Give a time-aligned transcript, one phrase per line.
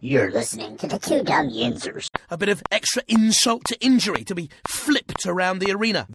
[0.00, 2.10] You're listening to the Two Dumb Yinzers.
[2.28, 6.06] A bit of extra insult to injury to be flipped around the arena.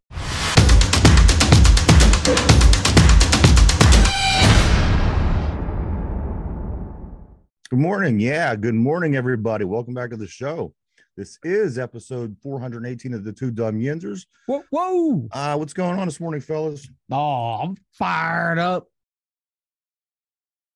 [7.72, 8.20] Good morning.
[8.20, 9.66] Yeah, good morning, everybody.
[9.66, 10.76] Welcome back to the show.
[11.18, 14.28] This is episode 418 of the Two Dumb Yinzers.
[14.46, 15.28] Whoa, whoa.
[15.32, 16.88] Uh, what's going on this morning, fellas?
[17.12, 18.90] Oh, I'm fired up.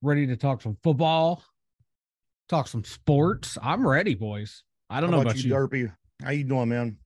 [0.02, 1.44] Ready to talk some football,
[2.50, 3.57] talk some sports.
[3.62, 4.64] I'm ready, boys.
[4.89, 5.53] I don't How know about, you.
[5.53, 5.91] Derpy.
[6.23, 6.98] How you doing, man?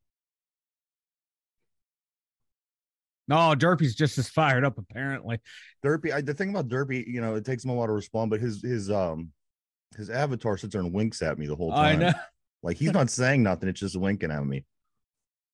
[3.27, 5.39] No, Derpy's just as fired up, apparently.
[5.85, 6.11] Derpy.
[6.11, 8.39] I, the thing about Derpy, you know, it takes him a while to respond, but
[8.39, 9.29] his his um
[9.95, 11.99] his avatar sits there and winks at me the whole I time.
[11.99, 12.13] know.
[12.61, 14.65] Like he's not saying nothing; it's just winking at me.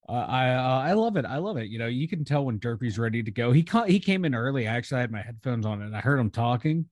[0.08, 1.24] Uh, I uh, I love it.
[1.24, 1.68] I love it.
[1.68, 3.50] You know, you can tell when Derpy's ready to go.
[3.50, 4.68] He ca- he came in early.
[4.68, 6.86] I actually had my headphones on and I heard him talking.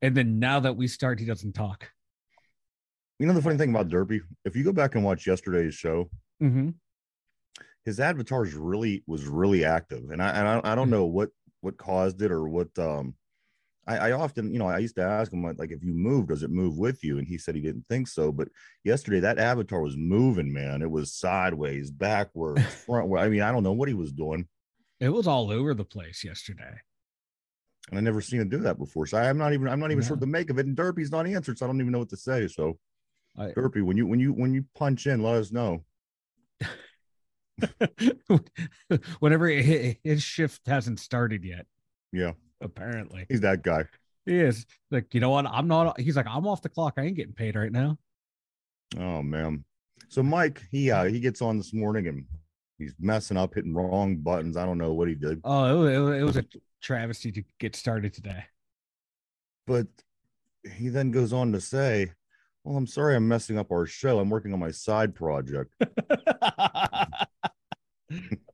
[0.00, 1.90] And then now that we start, he doesn't talk.
[3.18, 4.20] You know the funny thing about Derpy?
[4.44, 6.10] If you go back and watch yesterday's show,
[6.42, 6.70] Mm-hmm.
[7.84, 11.30] his avatar is really was really active, and I and I, I don't know what
[11.60, 13.14] what caused it or what um.
[13.86, 16.28] I, I often, you know, I used to ask him like, like, if you move,
[16.28, 17.18] does it move with you?
[17.18, 18.32] And he said he didn't think so.
[18.32, 18.48] But
[18.82, 20.80] yesterday, that avatar was moving, man.
[20.80, 23.14] It was sideways, backwards, front.
[23.18, 24.48] I mean, I don't know what he was doing,
[25.00, 26.80] It was all over the place yesterday.
[27.90, 29.04] and I never seen him do that before.
[29.06, 30.20] So I'm not even, I'm not even sure No.
[30.20, 30.64] what to make of it.
[30.64, 32.48] And Derpy's not answered, so I don't even know what to say.
[32.48, 32.78] So
[33.36, 35.82] I, Derpy, when you when you when you punch in, let us know.
[39.20, 41.66] Whenever hi- his shift hasn't started yet,
[42.12, 43.26] Yeah, apparently.
[43.28, 43.84] he's that guy.
[44.26, 45.46] He is like, you know what?
[45.46, 46.00] I'm not.
[46.00, 46.94] He's like, I'm off the clock.
[46.96, 47.98] I ain't getting paid right now.
[48.98, 49.64] Oh man.
[50.08, 52.24] So Mike, he uh he gets on this morning and
[52.78, 54.56] he's messing up, hitting wrong buttons.
[54.56, 56.44] I don't know what he did, Oh, it, wa- it was a
[56.80, 58.44] travesty to get started today.
[59.66, 59.86] but
[60.76, 62.12] he then goes on to say,
[62.64, 64.18] Well, I'm sorry I'm messing up our show.
[64.18, 65.74] I'm working on my side project.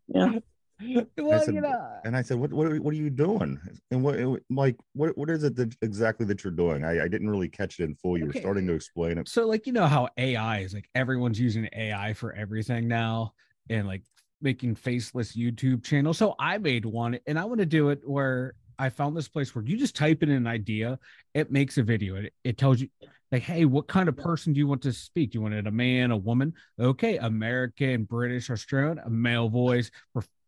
[0.09, 0.33] Yeah.
[1.19, 3.61] well, said, you know, And I said, What what are, what are you doing?
[3.91, 4.19] And what
[4.51, 6.85] like what what is it that exactly that you're doing?
[6.85, 8.17] I, I didn't really catch it in full.
[8.19, 8.39] You Okay.
[8.39, 9.29] were starting to explain it.
[9.29, 13.33] so like you know how AI is like everyone's using AI for everything now,
[13.69, 14.03] and like
[14.41, 16.17] making faceless YouTube channels.
[16.19, 19.55] So I made one, and I want to do it where I found this place
[19.55, 20.99] where you just type in an idea,
[21.35, 22.17] it makes a video.
[22.17, 22.89] It, it tells you
[23.33, 25.33] like, hey, what kind of person do you want to speak?
[25.33, 26.55] Do you want it a man, a woman?
[26.79, 29.91] Okay, American, British, Australian, a male voice,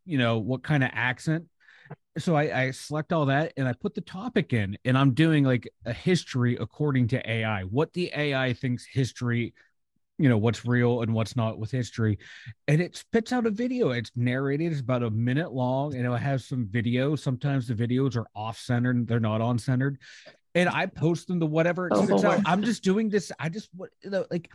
[0.05, 1.45] you know, what kind of accent?
[2.17, 5.43] So I, I select all that and I put the topic in, and I'm doing
[5.43, 9.53] like a history according to AI, what the AI thinks history,
[10.19, 12.19] you know, what's real and what's not with history.
[12.67, 13.91] And it spits out a video.
[13.91, 17.19] It's narrated, it's about a minute long, and it has some videos.
[17.19, 19.97] Sometimes the videos are off centered, they're not on centered.
[20.55, 22.41] And I post them to whatever it Oh, out.
[22.45, 23.31] I'm just doing this.
[23.39, 24.49] I just what you know, like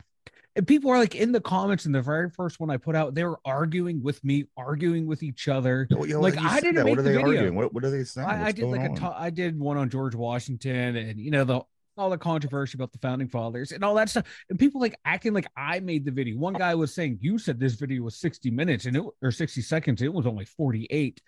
[0.56, 3.14] and people are like in the comments in the very first one I put out,
[3.14, 5.86] they were arguing with me, arguing with each other.
[5.90, 6.84] You know, Like, I didn't that.
[6.84, 7.28] make What are the they video.
[7.30, 7.54] arguing?
[7.54, 8.28] What what are they saying?
[8.28, 8.94] I, I did like a on?
[8.96, 11.60] to- I did one on George Washington and you know the
[11.96, 15.32] all the controversy about the founding fathers and all that stuff and people like acting
[15.34, 16.38] like I made the video.
[16.38, 19.60] One guy was saying you said this video was 60 minutes and it or 60
[19.62, 21.20] seconds it was only 48.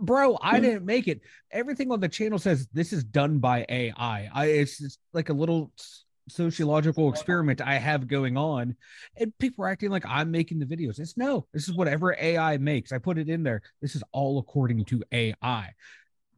[0.00, 0.62] Bro, I Hmm.
[0.64, 1.20] didn't make it.
[1.50, 4.30] Everything on the channel says this is done by AI.
[4.32, 5.72] I it's, it's like a little
[6.28, 8.76] sociological experiment I have going on
[9.16, 10.98] and people are acting like I'm making the videos.
[11.00, 12.92] It's no, this is whatever AI makes.
[12.92, 13.62] I put it in there.
[13.80, 15.70] This is all according to AI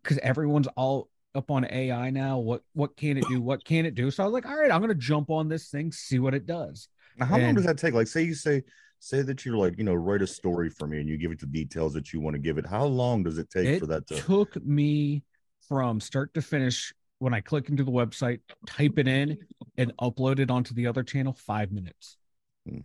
[0.02, 2.38] because everyone's all up on AI now.
[2.38, 3.42] What what can it do?
[3.42, 4.10] What can it do?
[4.10, 6.46] So I was like, all right, I'm gonna jump on this thing, see what it
[6.46, 6.88] does.
[7.18, 7.92] Now, how long does that take?
[7.92, 8.62] Like, say you say
[9.00, 11.40] say that you're like, you know, write a story for me and you give it
[11.40, 12.66] the details that you want to give it.
[12.66, 14.16] How long does it take It for that to?
[14.20, 15.24] took me
[15.68, 19.38] from start to finish when I click into the website, type it in,
[19.76, 22.16] and upload it onto the other channel, five minutes.
[22.68, 22.78] Hmm.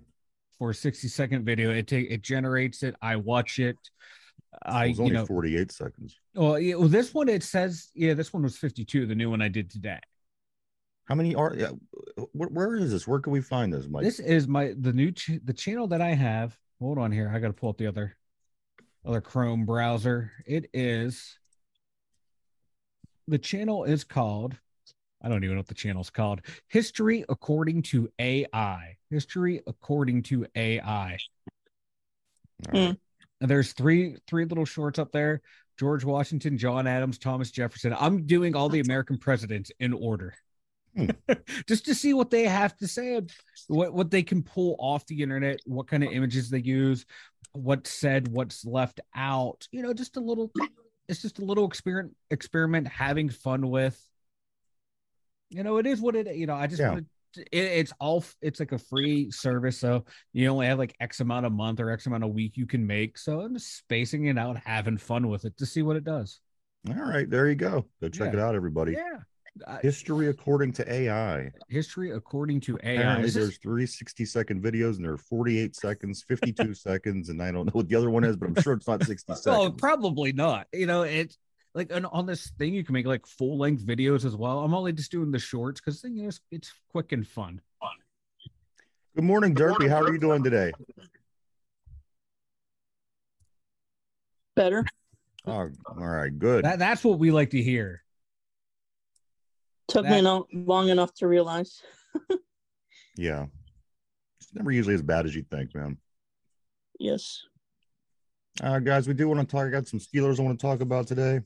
[0.58, 2.96] For a 60 second video, it take it generates it.
[3.02, 3.78] I watch it.
[4.66, 6.18] I it was you only know 48 seconds.
[6.34, 9.42] well, yeah, well this one it says yeah this one was 52 the new one
[9.42, 10.00] I did today.
[11.06, 11.56] How many are?
[12.34, 13.08] Where, where is this?
[13.08, 14.04] Where can we find this, Mike?
[14.04, 16.58] This is my the new ch- the channel that I have.
[16.80, 17.32] Hold on here.
[17.34, 18.16] I got to pull up the other
[19.06, 20.32] other Chrome browser.
[20.46, 21.38] It is
[23.28, 24.58] the channel is called
[25.26, 26.42] I don't even know what the channel's called.
[26.68, 28.96] History according to AI.
[29.10, 31.18] History according to AI.
[32.72, 32.98] All right.
[33.42, 35.42] And there's three three little shorts up there.
[35.80, 37.96] George Washington, John Adams, Thomas Jefferson.
[38.00, 40.36] I'm doing all the American presidents in order.
[40.96, 41.10] Hmm.
[41.68, 43.20] Just to see what they have to say,
[43.68, 47.06] what what they can pull off the internet, what kind of images they use,
[47.54, 49.68] what's said, what's left out.
[49.72, 50.52] You know, just a little
[51.08, 54.02] it's just a little experiment experiment having fun with.
[55.50, 56.92] You know, it is what it you know, I just Yeah.
[56.92, 60.96] want to it, it's all it's like a free service, so you only have like
[61.02, 63.18] X amount a month or X amount a week you can make.
[63.18, 66.40] So I'm just spacing it out, having fun with it to see what it does.
[66.88, 67.86] All right, there you go.
[68.00, 68.40] Go check Yeah.
[68.40, 68.94] it out, everybody.
[68.94, 69.20] Yeah.
[69.82, 71.50] History according to AI.
[71.70, 72.92] history according to AI.
[72.94, 77.30] Apparently, Is this- there's three 60 second videos and there are 48 seconds, 52 seconds,
[77.30, 79.26] and I don't know what the other one is, but I'm sure it's not 60
[79.32, 79.80] well, seconds.
[79.80, 80.68] probably not.
[80.74, 81.38] You know, it's
[81.74, 84.60] like and on this thing you can make like full length videos as well.
[84.60, 87.62] I'm only just doing the shorts because you know, it's, it's quick and fun.
[89.16, 89.88] Good morning, Derpy.
[89.90, 90.74] How are you doing today?
[94.56, 94.86] Better.
[95.46, 96.66] Oh, all right, good.
[96.66, 98.02] That that's what we like to hear.
[99.88, 101.82] Took That- me no, long enough to realize.
[103.18, 103.46] Yeah.
[104.42, 105.98] It's never usually as bad as you think, man.
[107.00, 107.44] Yes.
[108.62, 109.66] Uh, guys, we do want to talk.
[109.66, 111.40] I got some Steelers I want to talk about today.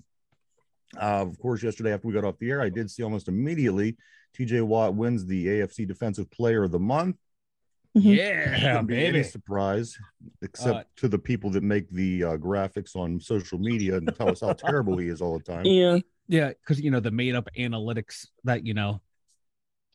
[0.99, 3.97] Uh, of course, yesterday after we got off the air, I did see almost immediately
[4.35, 7.17] TJ Watt wins the AFC Defensive Player of the Month.
[7.95, 8.15] Mhm.
[8.15, 9.23] Yeah, Shouldn't be any baby.
[9.23, 9.95] surprise,
[10.41, 14.29] except Uh, to the people that make the uh, graphics on social media and tell
[14.29, 15.65] us how terrible he is all the time.
[15.65, 15.99] Yeah.
[16.29, 19.01] Yeah, because you know the made up analytics that you know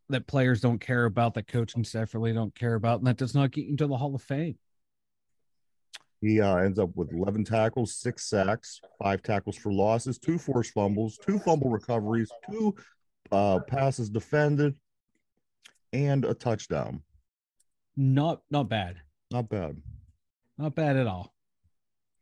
[0.08, 3.34] that players don't care about, that coaching staff really don't care about, and that does
[3.34, 4.58] not get you into the Hall of Fame.
[6.20, 10.72] He uh, ends up with 11 tackles, six sacks, five tackles for losses, two forced
[10.72, 12.74] fumbles, two fumble recoveries, two
[13.30, 14.74] uh, passes defended,
[15.92, 17.02] and a touchdown.
[17.96, 18.96] Not not bad.
[19.30, 19.80] Not bad.
[20.58, 21.32] Not bad at all.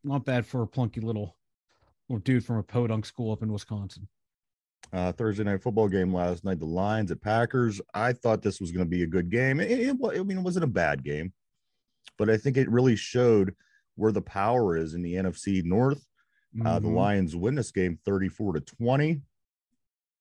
[0.05, 1.35] Not bad for a plunky little
[2.19, 4.09] dude from a podunk school up in Wisconsin.
[4.93, 7.81] Uh, Thursday night football game last night, the Lions at Packers.
[7.94, 9.61] I thought this was going to be a good game.
[9.61, 11.32] It, it, I mean, it wasn't a bad game,
[12.19, 13.55] but I think it really showed
[13.94, 16.05] where the power is in the NFC North.
[16.67, 16.94] Uh, the Mhm.
[16.94, 19.23] Lions win this game 34 to 20.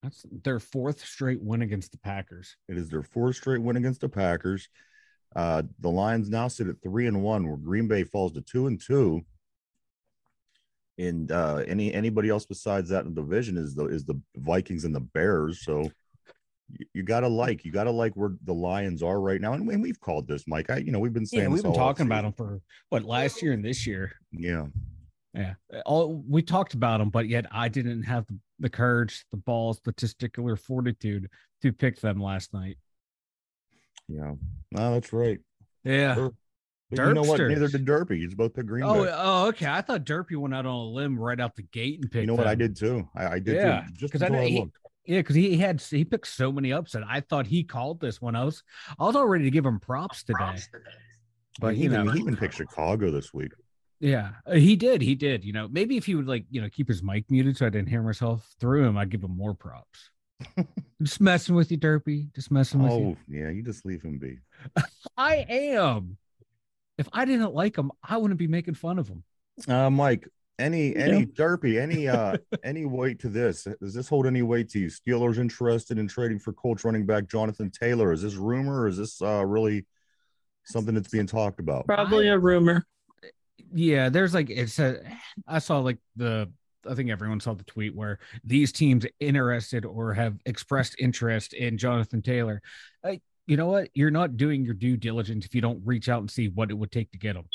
[0.02, 2.56] That's their fourth straight win against the Packers.
[2.70, 4.70] It is their fourth straight win against the Packers.
[5.36, 8.68] Uh, the Lions now sit at three and one, where Green Bay falls to two
[8.68, 9.22] and two.
[10.98, 14.84] And uh, any anybody else besides that in the division is the is the Vikings
[14.84, 15.64] and the Bears.
[15.64, 15.90] So
[16.70, 19.54] you, you gotta like you gotta like where the Lions are right now.
[19.54, 20.70] And, we, we've called this, Mike.
[20.70, 23.42] I you know we've been saying Yeah, we've been talking about them for what last
[23.42, 24.12] year and this year.
[24.32, 24.68] Yeah,
[25.34, 25.54] Yeah,
[25.86, 29.80] all we talked about them, but yet I didn't have the, the courage, the balls,
[29.84, 31.30] the testicular fortitude
[31.62, 32.78] to pick them last night.
[34.08, 34.34] yeah.
[34.72, 35.40] No, that's right.
[35.84, 36.30] Yeah.
[36.92, 37.40] But you know what?
[37.42, 38.20] Neither did Derpy.
[38.20, 39.12] You both the Green Oh, Bay.
[39.14, 39.66] oh, okay.
[39.68, 42.22] I thought Derpy went out on a limb right out the gate and picked.
[42.22, 42.48] You know what?
[42.48, 43.08] I did too.
[43.16, 43.94] I, I did Yeah, too.
[43.94, 44.78] Just 'cause I I, he- looked.
[45.06, 47.02] Yeah, because he had he picked so many upset.
[47.08, 48.36] I thought he called this one.
[48.36, 48.62] I was
[49.00, 50.58] I was all ready to give him props today.
[51.60, 53.52] But he you even, know, he even picked Chicago this week.
[54.00, 55.02] yeah, uh, he did.
[55.02, 55.44] He did.
[55.44, 57.70] You know, maybe if he would like you know keep his mic muted so I
[57.70, 60.12] didn't hear myself through him, I'd give him more props.
[61.02, 62.32] Just messing with you, Derpy.
[62.36, 62.98] Just messing with you.
[63.00, 63.50] Oh, yeah.
[63.50, 64.38] You just leave him be.
[65.18, 66.18] I am.
[66.98, 69.24] If I didn't like him, I wouldn't be making fun of him.
[69.68, 70.28] Uh, Mike,
[70.60, 71.26] any any Yeah.
[71.26, 73.68] derpy, any uh any weight to this?
[73.82, 74.88] Does this hold any weight to you?
[74.88, 78.12] Steelers interested in trading for Colts running back Jonathan Taylor?
[78.12, 79.86] Is this rumor or is this uh really
[80.66, 81.86] something that's being talked about?
[81.88, 82.86] Probably a rumor.
[83.74, 85.00] Yeah, there's like it's a.
[85.48, 86.52] I saw like the.
[86.90, 91.78] I think everyone saw the tweet where these teams interested or have expressed interest in
[91.78, 92.60] Jonathan Taylor.
[93.48, 93.90] You know what?
[93.94, 96.74] You're not doing your due diligence if you don't reach out and see what it
[96.76, 97.46] would take to get them.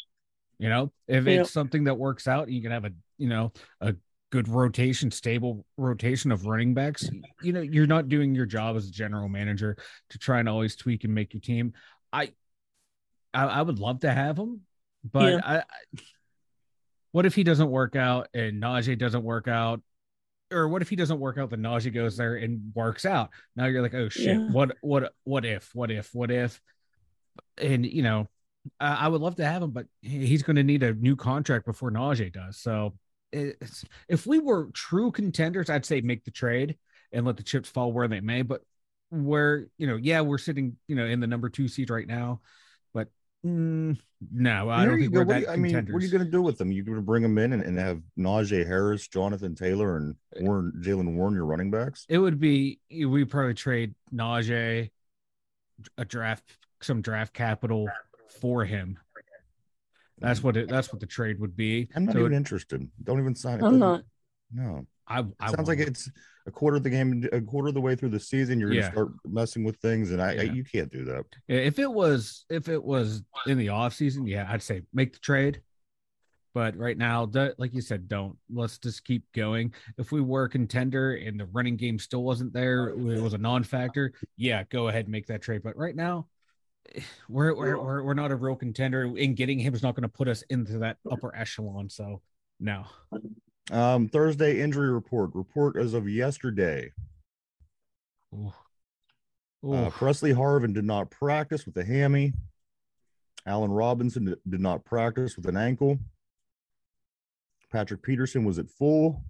[0.58, 1.40] You know, if Yeah.
[1.42, 3.94] it's something that works out, you can have a you know a
[4.30, 7.08] good rotation, stable rotation of running backs.
[7.42, 9.76] You know, you're not doing your job as a general manager
[10.10, 11.72] to try and always tweak and make your team.
[12.12, 12.32] I,
[13.32, 14.62] I, I would love to have him,
[15.04, 15.40] but Yeah.
[15.44, 15.64] I, I,
[17.12, 19.80] what if he doesn't work out and Najee doesn't work out?
[20.52, 21.50] Or what if he doesn't work out?
[21.50, 23.30] The Najee goes there and works out.
[23.56, 24.50] Now you're like, oh shit, Yeah.
[24.50, 26.60] what, what, what if, what if, what if?
[27.58, 28.28] And you know,
[28.78, 31.66] I, I would love to have him, but he's going to need a new contract
[31.66, 32.58] before Najee does.
[32.58, 32.94] So
[33.32, 36.76] it's, if we were true contenders, I'd say make the trade
[37.12, 38.42] and let the chips fall where they may.
[38.42, 38.62] But
[39.10, 42.40] where you know, yeah, we're sitting, you know, in the number two seed right now,
[43.46, 43.98] mm,
[44.32, 45.18] no, I There don't think go.
[45.20, 45.92] we're that you- I mean, contenders.
[45.94, 46.72] what are you going to do with them?
[46.72, 50.72] You going to bring them in and, and have Najee Harris, Jonathan Taylor, and Warren,
[50.80, 52.04] Jalen Warren, your running backs?
[52.08, 54.90] it would be we probably trade Najee
[55.98, 56.44] a draft
[56.82, 57.88] some draft capital
[58.40, 58.98] for him.
[60.18, 61.88] That's what it that's what the trade would be.
[61.94, 62.88] I'm not So even it- interested.
[63.04, 63.64] Don't even sign it.
[63.64, 64.06] I'm doesn't-
[64.52, 64.86] No.
[65.08, 65.90] I, I sounds like won't.
[65.90, 66.10] it's
[66.46, 68.60] a quarter of the game, a quarter of the way through the season.
[68.60, 71.24] You're going to start messing with things, and I, I you can't do that.
[71.48, 75.12] Yeah, if it was if it was in the off season, yeah, I'd say make
[75.12, 75.60] the trade.
[76.54, 78.38] But right now, like you said, don't.
[78.50, 79.74] Let's just keep going.
[79.98, 83.38] If we were a contender and the running game still wasn't there, it was a
[83.38, 84.14] non-factor.
[84.38, 85.62] Yeah, go ahead and make that trade.
[85.62, 86.28] But right now,
[87.28, 90.08] we're we're we're, we're not a real contender, and getting him is not going to
[90.08, 91.90] put us into that upper echelon.
[91.90, 92.22] So
[92.58, 92.86] no.
[93.70, 95.30] Um, Thursday injury report.
[95.34, 96.92] Report as of yesterday.
[98.34, 98.52] Ooh.
[99.68, 102.32] Uh, Presley Harvin did not practice with a hammy.
[103.46, 105.98] Allen Robinson did- did not practice with an ankle.
[107.72, 109.24] Patrick Peterson was at full.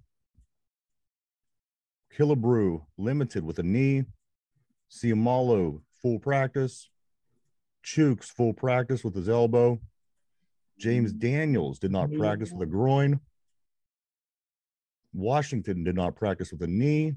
[2.17, 4.05] Killebrew limited with a knee.
[4.91, 6.91] Ciamalo full practice.
[7.85, 9.81] Chooks full practice with his elbow.
[10.79, 13.21] James Daniels did not practice with a groin.
[15.17, 17.15] Washington did not practice with a knee.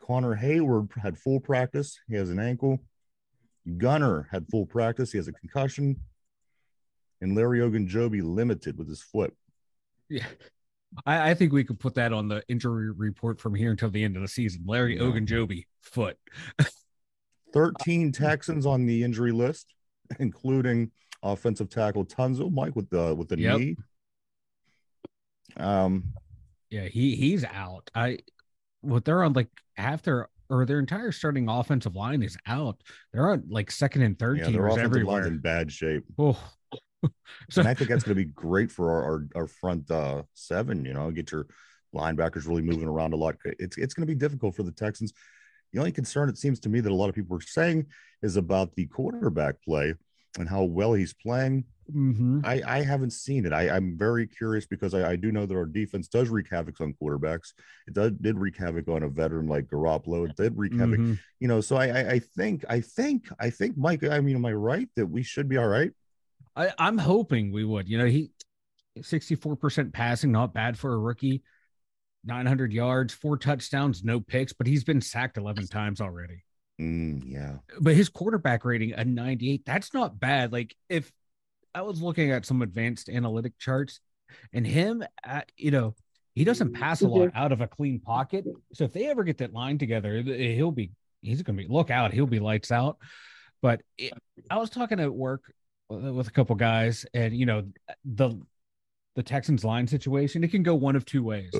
[0.00, 1.98] Connor Heyward had full practice.
[2.08, 2.78] He has an ankle.
[3.78, 5.10] Gunner had full practice.
[5.12, 5.96] He has a concussion.
[7.20, 9.34] And Larry Ogunjobi limited with his foot.
[10.08, 10.26] Yeah.
[11.06, 14.04] I, I think we could put that on the injury report from here until the
[14.04, 14.62] end of the season.
[14.66, 15.02] Larry Yeah.
[15.02, 16.18] Ogunjobi, foot.
[17.52, 19.74] 13 Texans on the injury list,
[20.20, 20.90] including
[21.22, 23.58] offensive tackle Tunsil, Mike with the with the Yep.
[23.58, 23.76] knee.
[25.56, 26.12] Um,
[26.74, 27.88] Yeah, he he's out.
[27.94, 28.18] I
[28.80, 32.82] what they're on like half their or their entire starting offensive line is out.
[33.12, 35.24] They're on like second and third yeah, teamers everywhere.
[35.28, 36.02] in bad shape.
[36.18, 36.36] Oh.
[37.48, 40.22] so and I think that's going to be great for our, our, our front uh,
[40.34, 40.84] seven.
[40.84, 41.46] You know, get your
[41.94, 43.36] linebackers really moving around a lot.
[43.44, 45.12] It's it's going to be difficult for the Texans.
[45.72, 47.86] The only concern it seems to me that a lot of people are saying
[48.20, 49.94] is about the quarterback play
[50.38, 51.64] and how well he's playing.
[51.94, 52.44] mhm.
[52.44, 53.52] I, I haven't seen it.
[53.52, 56.80] I, I'm very curious because I, I do know that our defense does wreak havoc
[56.80, 57.52] on quarterbacks.
[57.86, 60.28] It did, did wreak havoc on a veteran like Garoppolo.
[60.28, 61.18] It did wreak havoc, Mhm.
[61.40, 61.60] you know.
[61.60, 64.02] So I, I I think I think I think Mike.
[64.04, 65.92] I mean, am I right that we should be all right?
[66.56, 67.88] I, I'm hoping we would.
[67.88, 68.30] You know, he
[68.98, 71.42] 64% passing, not bad for a rookie.
[72.26, 76.42] 900 yards, four touchdowns, no picks, but he's been sacked 11 times already.
[76.80, 77.56] Mm, yeah.
[77.80, 80.52] But his quarterback rating a 98, that's not bad.
[80.52, 81.12] Like if
[81.74, 84.00] I was looking at some advanced analytic charts
[84.52, 85.94] and him, uh, you know,
[86.34, 88.44] he doesn't pass a lot out of a clean pocket.
[88.72, 90.90] So if they ever get that line together, he'll be,
[91.22, 92.98] he's going to be, look out, he'll be lights out.
[93.62, 94.12] But it,
[94.50, 95.42] I was talking at work
[95.88, 97.64] with with a couple guys and, you know,
[98.04, 98.40] the,
[99.14, 101.52] the Texans line situation, it can go one of two ways.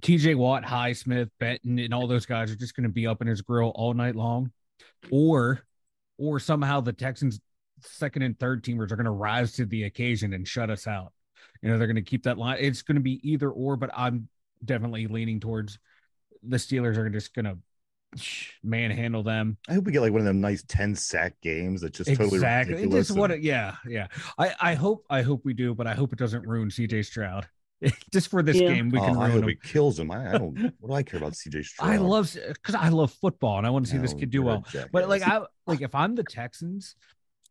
[0.00, 3.28] TJ Watt, Highsmith, Benton, and all those guys are just going to be up in
[3.28, 4.50] his grill all night long,
[5.10, 5.62] or,
[6.18, 7.40] or somehow the Texans'
[7.80, 11.12] second and third teamers are going to rise to the occasion and shut us out.
[11.62, 12.58] You know, they're going to keep that line.
[12.60, 14.28] It's going to be either or, but I'm
[14.64, 15.78] definitely leaning towards
[16.42, 17.58] the Steelers are just going to
[18.62, 19.56] manhandle them.
[19.68, 22.36] I hope we get like one of them nice 10 sack games that just totally
[22.36, 22.74] exactly.
[22.74, 23.08] It ridiculous.
[23.08, 24.06] just what and- it, yeah, yeah.
[24.38, 27.46] I, I hope I hope we do, but I hope it doesn't ruin CJ Stroud.
[28.12, 28.68] just for this Yeah.
[28.68, 29.48] game, we oh, can I ruin hope him.
[29.50, 30.10] it kills him.
[30.10, 30.72] I, I don't.
[30.80, 31.90] What do I care about CJ Stroud?
[31.90, 34.64] I love because I love football and I want to see this kid do well.
[34.92, 35.42] But like jackass.
[35.66, 36.96] I like if I'm the Texans,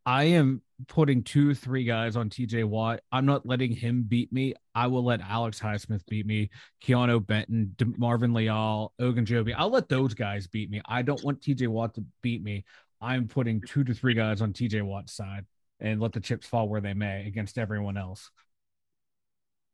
[0.05, 3.01] I am putting two, three guys on TJ Watt.
[3.11, 4.53] I'm not letting him beat me.
[4.73, 6.49] I will let Alex Highsmith beat me,
[6.83, 9.53] Keanu Benton, De- Marvin Leal, Ogunjobi.
[9.57, 10.81] I'll let those guys beat me.
[10.85, 12.65] I don't want TJ Watt to beat me.
[13.01, 15.45] I'm putting two to three guys on TJ Watt's side
[15.79, 18.29] and let the chips fall where they may against everyone else.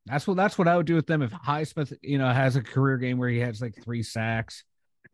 [0.06, 1.22] That's what that's what I would do with them.
[1.22, 4.64] If Highsmith, you know, has a career game where he has like three sacks,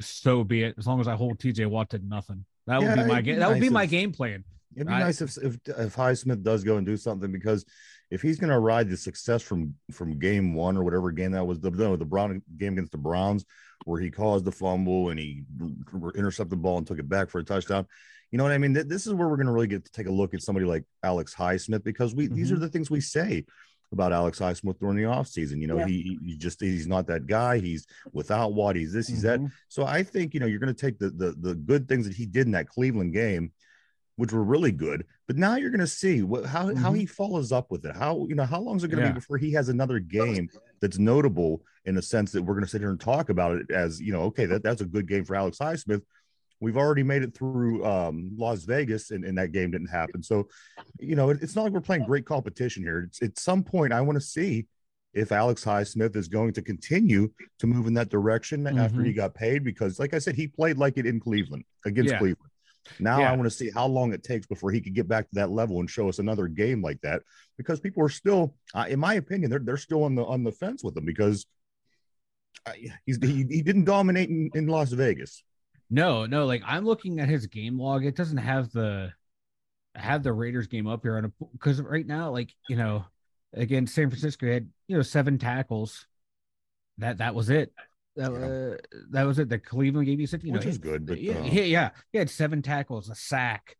[0.01, 0.75] so be it.
[0.77, 2.45] As long as I hold TJ Watt to nothing.
[2.67, 3.39] That would be my game.
[3.39, 4.43] That would be nice my game plan.
[4.75, 7.65] It'd be I- nice if if if Highsmith does go and do something because
[8.09, 11.45] if he's going to ride the success from from game one or whatever game that
[11.45, 13.45] was the no, the Brown game against the Browns
[13.85, 15.43] where he caused the fumble and he
[16.15, 17.85] intercepted the ball and took it back for a touchdown.
[18.31, 18.73] You know what I mean?
[18.73, 20.83] This is where we're going to really get to take a look at somebody like
[21.03, 22.63] Alex Highsmith because we these are mm-hmm.
[22.63, 23.45] the things we say
[23.91, 25.61] about Alex Highsmith during the offseason.
[25.61, 25.87] You know, Yeah.
[25.87, 27.59] he, he just he's not that guy.
[27.59, 29.07] He's without what He's this.
[29.07, 29.39] He's that.
[29.39, 29.51] Mhm.
[29.69, 32.15] So I think you know you're going to take the, the the good things that
[32.15, 33.51] he did in that Cleveland game,
[34.17, 35.05] which were really good.
[35.27, 36.97] But now you're going to see what how how Mhm.
[36.99, 37.95] he follows up with it.
[37.95, 39.13] How you know how long is it going to Yeah.
[39.13, 40.49] be before he has another game
[40.81, 43.71] that's notable in the sense that we're going to sit here and talk about it
[43.71, 46.01] as you know okay that that's a good game for Alex Highsmith.
[46.59, 50.23] We've already made it through um, Las Vegas, and, and that game didn't happen.
[50.23, 50.47] So,
[50.99, 53.03] you know, it- it's not like we're playing great competition here.
[53.07, 54.65] It's at some point I want to see
[55.13, 59.05] if Alex Highsmith is going to continue to move in that direction after Mhm.
[59.05, 62.19] he got paid, because like I said, he played like it in Cleveland against Yeah.
[62.19, 62.51] Cleveland.
[62.99, 63.31] Now Yeah.
[63.31, 65.51] I want to see how long it takes before he could get back to that
[65.51, 67.21] level and show us another game like that,
[67.57, 70.51] because people are still, uh, in my opinion, they're they're still on the on the
[70.51, 71.45] fence with him because
[72.65, 72.73] uh,
[73.05, 75.43] he's he, he didn't dominate in, in Las Vegas.
[75.89, 78.05] No, no, like I'm looking at his game log.
[78.05, 79.11] It doesn't have the
[79.95, 83.05] have the Raiders game up here on a because right now, like you know,
[83.53, 84.51] again, San Francisco.
[84.51, 86.05] Had you know seven tackles.
[86.97, 87.73] That that was it.
[88.17, 88.77] That, uh,
[89.11, 89.47] that was it.
[89.47, 90.43] The Cleveland gave you six.
[90.43, 91.89] You Which know, is good, but, yeah, uh, yeah, yeah.
[92.11, 93.77] He had seven tackles, a sack,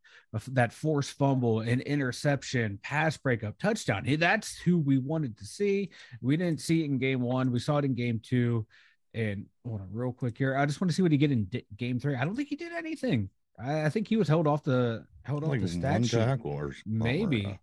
[0.50, 4.06] that forced fumble, an interception, pass breakup, touchdown.
[4.06, 5.90] He, that's who we wanted to see.
[6.22, 7.52] We didn't see it in game one.
[7.52, 8.68] We saw it in game two.
[9.18, 10.56] And hold on, real quick here.
[10.56, 12.16] I just want to see what he did in game three.
[12.16, 13.30] I don't think he did anything.
[13.60, 16.18] I, I think he was held off the held off the stat one sheet.
[16.86, 17.60] Maybe.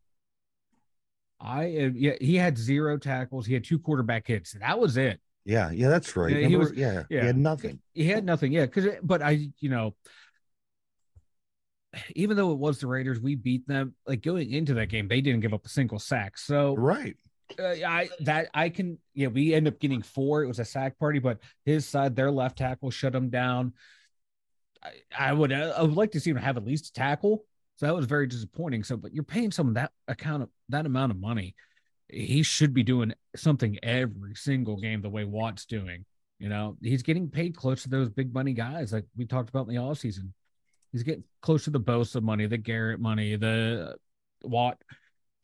[1.41, 3.47] I uh, yeah, he had zero tackles.
[3.47, 4.57] He had two quarterback hits.
[4.59, 5.21] That was it.
[5.45, 6.35] Yeah, yeah, that's right.
[6.35, 7.21] Yeah, he was- yeah, yeah.
[7.21, 7.81] he had nothing.
[7.93, 8.51] He had nothing.
[8.51, 9.95] Yeah, because but I you know,
[12.17, 13.95] even though it was the Raiders, we beat them.
[14.07, 16.37] Like going into that game, they didn't give up a single sack.
[16.39, 17.17] So Right.
[17.59, 20.43] Uh, I that I can yeah we end up getting four.
[20.43, 23.73] It was a sack party, but his side, their left tackle shut him down.
[24.83, 27.45] I, I would I would like to see him have at least a tackle.
[27.77, 28.85] So that was very disappointing.
[28.85, 31.55] So, but you're paying someone that account of that amount of money.
[32.09, 36.05] He should be doing something every single game the way Watt's doing.
[36.39, 39.67] You know, he's getting paid close to those big money guys like we talked about
[39.69, 40.35] in the off season.
[40.93, 43.97] He's getting close to the Bosa money, the Garrett money, the
[44.43, 44.79] Watt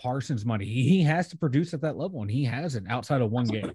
[0.00, 0.64] Parsons money.
[0.64, 3.73] He, he has to produce at that level, and he hasn't outside of one game.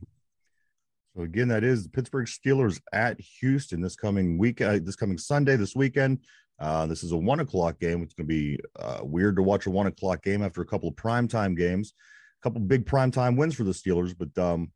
[1.15, 5.17] So again, that is the Pittsburgh Steelers at Houston this coming week, uh, this coming
[5.17, 6.19] Sunday, this weekend.
[6.59, 8.01] Uh, this is a one o'clock game.
[8.01, 10.89] It's going to be uh, weird to watch a one o'clock game after a couple
[10.89, 11.93] of primetime games,
[12.41, 14.15] a couple of big primetime wins for the Steelers.
[14.17, 14.71] But um,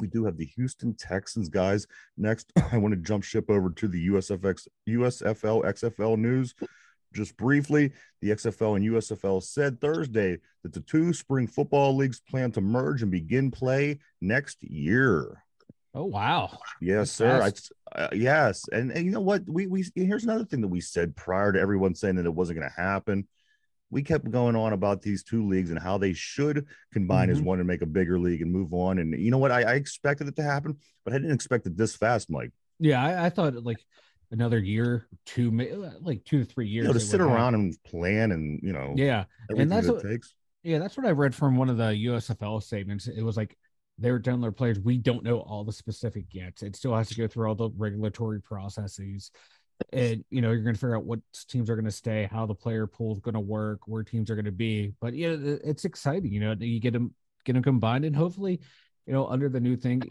[0.00, 2.52] we do have the Houston Texans guys next.
[2.72, 6.54] I want to jump ship over to the USFX, USFL, XFL news.
[7.14, 12.50] Just briefly, the XFL and USFL said Thursday that the two spring football leagues plan
[12.52, 15.42] to merge and begin play next year.
[15.94, 16.58] Oh wow!
[16.80, 17.40] Yes, sir.
[17.40, 17.52] I,
[17.96, 19.44] uh, yes, and, and you know what?
[19.48, 22.58] We we here's another thing that we said prior to everyone saying that it wasn't
[22.58, 23.28] going to happen.
[23.90, 27.44] We kept going on about these two leagues and how they should combine as Mhm.
[27.44, 28.98] one and make a bigger league and move on.
[28.98, 29.52] And you know what?
[29.52, 32.50] I, I expected it to happen, but I didn't expect it this fast, Mike.
[32.80, 33.78] Yeah, I, I thought like
[34.30, 36.86] another year, two, uh, like two to three You years.
[36.86, 40.34] know, to sit around and plan and you know, Yeah, everything that's that what- takes.
[40.62, 43.06] yeah, that's what I read from one of the USFL statements.
[43.08, 43.56] It was like
[43.98, 46.62] they were telling their players, "We don't know all the specific yet.
[46.62, 49.30] It still has to go through all the regulatory processes."
[49.92, 52.46] And you know, you're going to figure out what teams are going to stay, how
[52.46, 54.94] the player pool is going to work, where teams are going to be.
[55.00, 56.32] But yeah, it's exciting.
[56.32, 58.60] You know, you get them get them combined, and hopefully,
[59.06, 60.02] you know, under the new thing,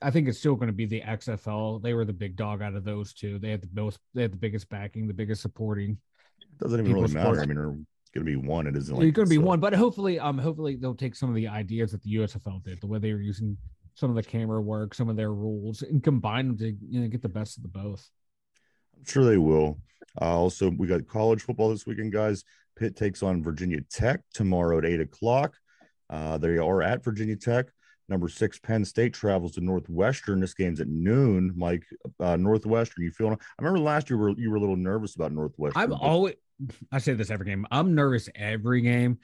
[0.00, 1.82] I think it's still going to be the XFL.
[1.82, 3.38] They were the big dog out of those two.
[3.38, 5.98] They had the most, they had the biggest backing, the biggest supporting.
[6.40, 7.34] It doesn't even really matter.
[7.34, 8.66] sports- I mean, there's going to be one.
[8.66, 11.14] It isn't like It's going to be uh, one, but hopefully, um, hopefully they'll take
[11.16, 13.56] some of the ideas that the USFL did, the way they were using
[13.94, 17.08] some of the camera work, some of their rules, and combine them to you know
[17.08, 18.08] get the best of the both.
[18.96, 19.80] I'm sure they will.
[20.20, 22.44] Uh, also, we got college football this weekend, guys.
[22.76, 25.56] Pitt takes on Virginia Tech tomorrow at eight o'clock.
[26.08, 27.66] Uh, they are at Virginia Tech.
[28.08, 30.40] Number six, Penn State travels to Northwestern.
[30.40, 31.52] This game's at noon.
[31.56, 31.84] Mike,
[32.20, 33.38] uh, Northwestern, you feeling?
[33.40, 35.82] I remember last year you were, you were a little nervous about Northwestern.
[35.82, 36.34] I'm always,
[36.90, 37.66] I say this every game.
[37.70, 39.18] I'm nervous every game.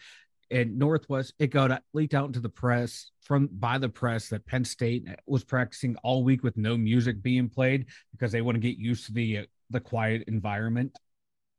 [0.50, 4.64] And Northwest, it got leaked out into the press from by the press that Penn
[4.66, 8.76] State was practicing all week with no music being played because they want to get
[8.76, 10.96] used to the uh, the quiet environment.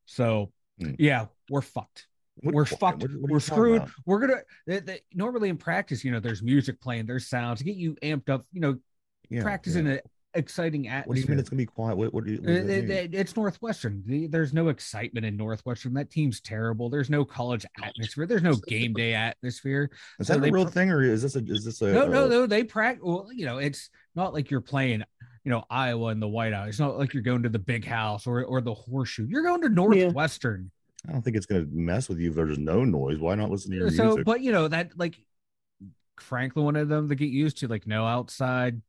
[0.05, 0.91] So, Hmm.
[0.99, 2.05] yeah, we're fucked.
[2.41, 3.01] What- we're what- fucked.
[3.01, 3.77] what- what we're screwed.
[3.77, 3.91] about?
[4.05, 7.65] We're gonna they, they, normally in practice, you know, there's music playing, there's sounds to
[7.65, 8.43] get you amped up.
[8.51, 8.77] You know,
[9.29, 9.79] Yeah, practice yeah.
[9.81, 9.99] in an
[10.33, 11.07] exciting atmosphere.
[11.07, 11.95] What do you mean it's going to be quiet?
[11.95, 12.39] What, what do you?
[12.41, 12.91] What uh, does that it- mean?
[12.91, 14.03] it- it's Northwestern.
[14.05, 15.93] The- There's no excitement in Northwestern.
[15.93, 16.89] That team's terrible.
[16.89, 18.27] There's no college atmosphere.
[18.27, 19.89] There's no game day atmosphere.
[20.19, 21.39] Is so that a real pr- thing, or is this a?
[21.45, 21.93] Is this a?
[21.93, 22.45] No, no, no.
[22.45, 23.01] They practice.
[23.03, 25.03] Well, you know, it's not like you're playing,
[25.45, 26.67] you know, Iowa in the whiteout.
[26.67, 29.25] It's not like you're going to the big house or or the horseshoe.
[29.29, 30.69] You're going to Northwestern.
[31.07, 33.19] I don't think it's going to mess with you if there's no noise.
[33.19, 34.25] Why not listen to your So, music?
[34.25, 35.17] but you know that like
[36.19, 38.81] Franklin wanted them to get used to like no outside.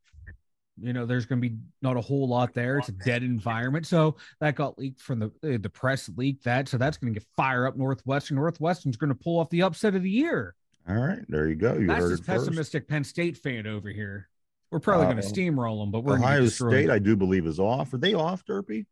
[0.79, 2.77] You know, there's going to be not a whole lot there.
[2.77, 3.87] It's a dead environment.
[3.87, 6.67] So that got leaked from the uh, the press leaked that.
[6.69, 8.37] So that's going to get fire up Northwestern.
[8.37, 10.53] Northwestern's going to pull off the upset of the year.
[10.87, 11.73] All right, there you go.
[11.73, 12.27] You That's heard it first.
[12.27, 14.29] pessimistic Penn State fan over here.
[14.71, 16.45] We're probably going Uh, to steamroll them, but we're Ohio.
[16.47, 17.93] State, I do believe, is off.
[17.93, 18.85] Are they off, Derpy?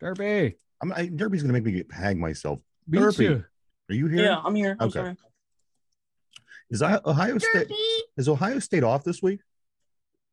[0.00, 0.56] Derby.
[0.82, 2.60] I'm, I, Derpy's going to make me get, hang myself.
[2.86, 3.16] Me Derby.
[3.16, 3.44] too.
[3.90, 4.24] Are you here?
[4.24, 4.76] Yeah, I'm here.
[4.78, 4.98] I'm Okay.
[5.00, 5.16] sorry.
[6.70, 7.70] Is I, Ohio State
[8.18, 9.40] is Ohio State off this week?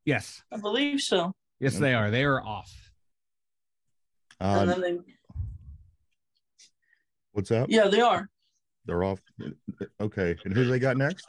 [0.04, 0.44] Yes.
[0.52, 1.34] I believe so.
[1.60, 2.12] Yes, they are.
[2.12, 2.72] They are off.
[4.42, 4.98] and Uh, then they,
[7.32, 7.68] what's up?
[7.70, 8.30] yeah, they are.
[8.86, 9.20] They're off.
[10.00, 11.26] Okay, and who do they got next?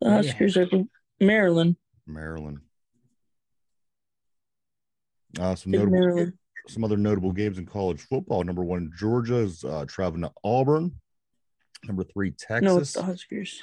[0.00, 0.16] The Yeah.
[0.16, 0.66] Huskers are
[1.20, 1.76] Maryland.
[2.06, 2.58] Maryland.
[5.40, 6.32] Uh, some notable Maryland.
[6.68, 8.44] some other notable games in college football.
[8.44, 10.92] Number one, Georgia is uh, traveling to Auburn.
[11.86, 12.62] Number three, Texas.
[12.62, 13.60] No, it's the Huskers.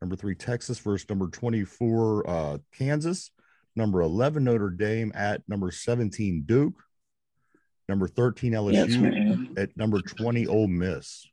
[0.00, 3.30] Number three, Texas versus number 24, uh, Kansas.
[3.76, 6.74] Number 11, Notre Dame at number 17, Duke.
[7.88, 9.58] Number 13, LSU right.
[9.58, 11.26] at number 20, Ole Miss.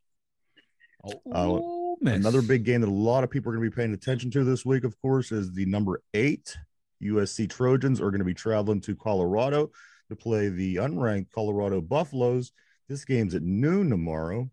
[1.32, 2.16] Oh, miss.
[2.16, 4.44] Another big game that a lot of people are going to be paying attention to
[4.44, 6.56] this week, of course, is the number eight
[7.02, 9.70] USC Trojans are going to be traveling to Colorado
[10.08, 12.52] to play the unranked Colorado Buffaloes.
[12.88, 14.50] This game's at noon tomorrow.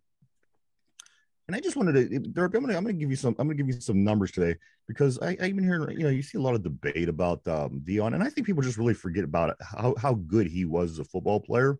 [1.47, 3.49] And I just wanted to, Dirk, I'm going to, I'm to give you some, I'm
[3.49, 4.55] to give you some numbers today
[4.87, 7.81] because I, I even hear, you know, you see a lot of debate about um,
[7.83, 10.91] Deion, and I think people just really forget about it, how, how good he was
[10.91, 11.79] as a football player.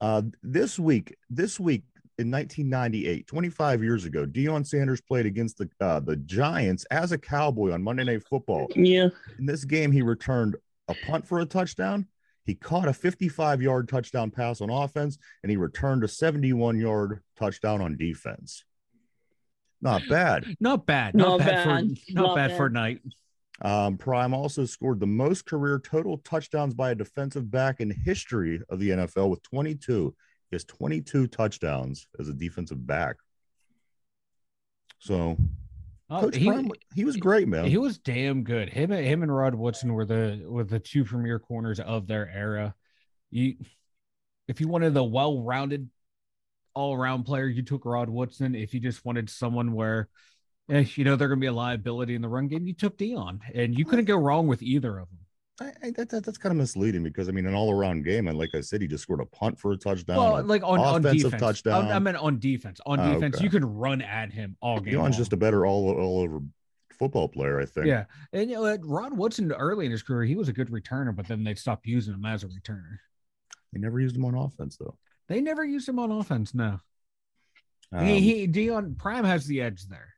[0.00, 1.84] Uh, this week, this week
[2.18, 7.18] in 1998, 25 years ago, Deion Sanders played against the uh, the Giants as a
[7.18, 8.68] Cowboy on Monday Night Football.
[8.74, 9.08] Yeah.
[9.38, 10.56] In this game, he returned
[10.88, 12.06] a punt for a touchdown.
[12.44, 17.22] He caught a 55 yard touchdown pass on offense, and he returned a 71 yard
[17.38, 18.64] touchdown on defense.
[19.82, 20.44] Not bad.
[20.58, 21.14] Not bad.
[21.14, 21.62] Not, Not bad, bad.
[21.64, 22.56] for not, Not bad, bad.
[22.56, 23.00] for night.
[23.62, 28.60] Um, Prime also scored the most career total touchdowns by a defensive back in history
[28.68, 30.14] of the NFL with 22.
[30.56, 33.16] Has 22 touchdowns as a defensive back.
[35.00, 35.36] So,
[36.08, 37.66] Oh, Coach he, Prime, he was great, man.
[37.66, 38.70] he was damn good.
[38.70, 42.26] Him, and- him and Rod Woodson were the were the two premier corners of their
[42.30, 42.74] era.
[43.30, 43.56] You,
[44.48, 45.90] if you wanted the well-rounded,
[46.74, 48.54] all-around player, you took Rod Woodson.
[48.54, 50.08] If you just wanted someone where,
[50.70, 52.96] eh, you know, they're going to be a liability in the run game, you took
[52.96, 55.18] Deion, and you couldn't go wrong with either of them.
[55.60, 58.28] I, I, that, that, that's kind of misleading because I mean, an all around game,
[58.28, 60.16] and like I said, he just scored a punt for a touchdown.
[60.18, 61.86] well, like on, on defense, touchdown.
[61.86, 62.78] I, I meant on defense.
[62.84, 63.44] On Oh, defense, okay.
[63.44, 64.94] you can run at him all game.
[64.94, 65.12] Deion's long.
[65.12, 66.40] just a better all all over
[66.98, 67.86] football player, I think.
[67.86, 71.14] Yeah, and you know, Rod Woodson early in his career, he was a good returner,
[71.16, 72.98] but then they stopped using him as a returner.
[73.72, 74.96] They never used him on offense though.
[75.28, 76.54] They never used him on offense.
[76.54, 76.80] No,
[77.92, 80.14] Um, he, he Dion Prime has the edge there.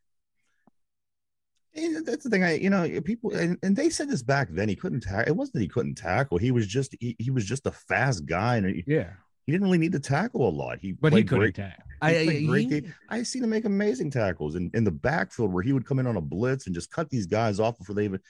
[1.75, 2.43] And that's the thing.
[2.45, 4.69] I you know eh, people and, and they said this back then.
[4.69, 5.29] He couldn't tackle.
[5.33, 6.39] It wasn't that he couldn't tackle.
[6.39, 9.11] He was just he, he was just a fast guy, and he, Yeah,
[9.47, 10.79] he didn't really need to tackle a lot.
[10.81, 11.85] He but he couldn't tackle.
[12.01, 15.65] I, I, great he- I seen him make amazing tackles in, in the backfield where
[15.65, 18.05] he would come in on a blitz and just cut these guys off before they
[18.05, 18.21] even.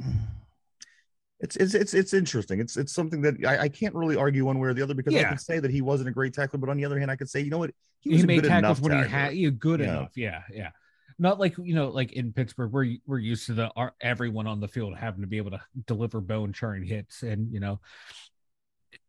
[1.40, 2.60] It's it's it's it's interesting.
[2.60, 5.12] It's it's something that I, I can't really argue one way or the other because
[5.12, 5.28] I Yeah.
[5.30, 7.28] can say that he wasn't a great tackler, but on the other hand, I could
[7.28, 9.34] say you know what he he, was a made good tackles enough when he had
[9.34, 9.86] you good Yeah.
[9.88, 10.12] enough.
[10.14, 10.70] Yeah, yeah.
[11.18, 14.60] Not like you know, like in Pittsburgh, we're we're used to the our, everyone on
[14.60, 17.80] the field having to be able to deliver bone churning hits, and you know,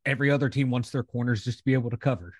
[0.05, 2.33] every other team wants their corners just to be able to cover.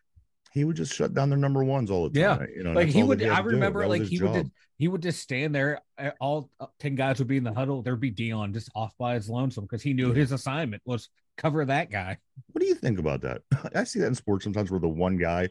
[0.52, 2.42] He would just shut down their number ones all the time.
[2.42, 2.56] Yeah.
[2.56, 3.20] You know, like he would.
[3.22, 5.82] had I remember, like he would just, he would just stand there.
[5.98, 7.82] uh, All uh, ten guys would be in the huddle.
[7.82, 10.16] There'd be Deion just off by his lonesome because he knew Yeah.
[10.16, 12.20] his assignment was cover that guy.
[12.52, 13.42] What do you think about that?
[13.76, 15.50] I see that in sports sometimes where the one guy,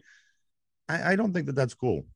[0.89, 2.07] I, I don't think that that's cool.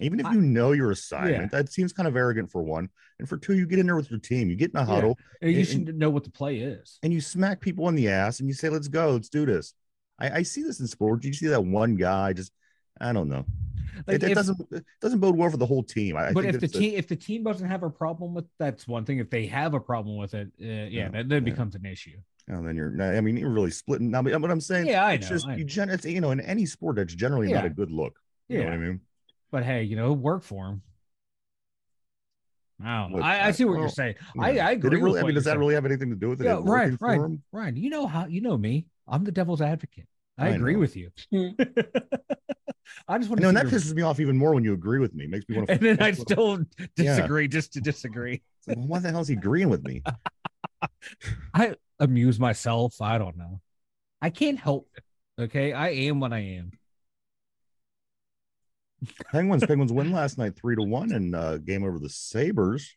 [0.00, 2.88] Even if I- you know your assignment, that seems kind of arrogant for one.
[3.18, 4.86] And for two, you get in there with your team, you get in a Yeah.
[4.86, 6.98] huddle And You And- should know what the play is.
[7.02, 9.74] and you smack people in the ass and you say, let's go, let's do this.
[10.18, 11.24] I, I see this in sports.
[11.26, 12.52] You see that one guy just,
[13.00, 13.44] I don't know.
[14.08, 16.16] Like it, it doesn't it doesn't bode well for the whole team.
[16.16, 18.34] I, I but think if the a- team if the team doesn't have a problem
[18.34, 19.18] with that's one thing.
[19.18, 21.52] If they have a problem with it, uh, yeah, Yeah, that then yeah.
[21.52, 22.18] becomes an issue.
[22.48, 24.10] And then you're, I mean, you're really splitting.
[24.10, 25.36] Now, but what I'm saying, Yeah, I it's know.
[25.36, 25.68] just I you, know.
[25.68, 28.18] gen, it's, you know, in any sport, that's generally not a good look.
[28.48, 29.00] You know Yeah, what I mean?
[29.54, 30.82] But hey, you know, work for him.
[32.84, 33.06] I.
[33.06, 34.16] Look, I, I I- see what well, you're saying.
[34.36, 34.66] I, Yeah.
[34.66, 34.98] I Did it agree.
[35.00, 35.60] really, with I mean, does that saying.
[35.60, 36.44] really have anything to do with it?
[36.46, 37.76] Yeah, It right, working for right, right.
[37.76, 38.86] You know how you know me.
[39.06, 40.06] I'm the devil's advocate.
[40.36, 40.80] I, I agree know.
[40.80, 41.10] with you.
[41.30, 41.50] Hmm.
[43.08, 43.42] I just want to.
[43.42, 45.24] know, and that pisses me off even more when you agree with me.
[45.24, 45.74] It makes me want to.
[45.74, 46.86] and then I still Yeah.
[46.96, 48.42] disagree just to disagree.
[48.66, 50.02] well, why the hell is he agreeing with me?
[51.54, 53.00] I amuse myself.
[53.00, 53.60] I don't know.
[54.20, 55.04] I can't help it.
[55.44, 55.72] Okay.
[55.72, 56.72] I am what I am.
[59.30, 62.94] Penguins, Penguins win last night three to one and uh, game over the Sabres.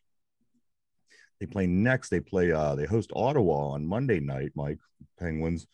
[1.40, 2.08] They play next.
[2.08, 2.52] They play.
[2.52, 4.52] uh They host Ottawa on Monday night.
[4.54, 4.78] Mike
[5.18, 5.66] Penguins.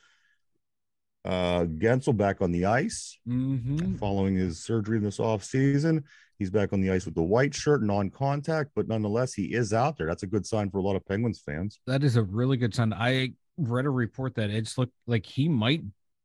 [1.25, 6.05] Uh, Guentzel back on the ice hmm following his surgery this off season.
[6.39, 9.97] He's back on the ice with the white shirt, non-contact, but nonetheless, he is out
[9.97, 10.07] there.
[10.07, 11.81] That's a good sign for a lot of Penguins fans.
[11.87, 12.93] That is a really good sign.
[12.93, 15.83] I read a report that it's looked like he might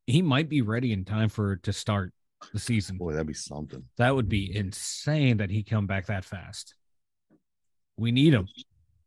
[0.08, 2.12] he might be ready in time for to start
[2.54, 2.97] the season.
[2.97, 3.84] Boy, that'd be something.
[3.97, 6.75] That would be insane that he come back that fast.
[7.97, 8.47] We need him.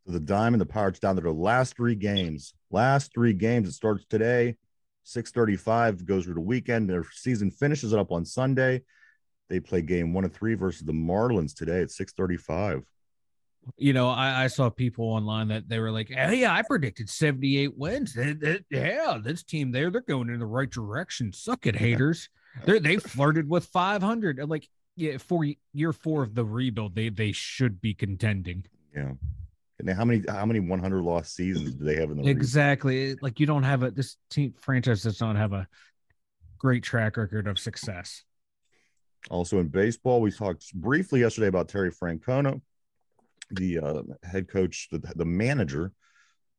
[0.07, 2.55] So the dime and the pirates down to their last three games.
[2.71, 3.68] Last three games.
[3.68, 4.57] It starts today.
[5.05, 6.88] 635 goes through the weekend.
[6.88, 8.83] Their season finishes it up on Sunday.
[9.49, 12.85] They play game one of three versus the Marlins today at 635.
[13.77, 17.77] you know, I, I saw people online that they were like, "Hey, I predicted 78
[17.77, 18.16] wins.
[18.71, 21.33] Yeah, this team there, they're going in the right direction.
[21.33, 22.29] Suck it, haters.
[22.65, 24.38] They they flirted with 500.
[24.49, 28.65] Like, yeah, for year four of the rebuild, they they should be contending.
[28.95, 29.12] Yeah.
[29.79, 32.29] And how many how many 100 lost seasons do they have in the?
[32.29, 33.17] Exactly.
[33.21, 35.67] Like you don't have a this team franchise does not have a
[36.59, 38.23] great track record of success.
[39.31, 42.61] Also in baseball, we talked briefly yesterday about Terry Francona,
[43.51, 45.93] the uh, head coach, the, the manager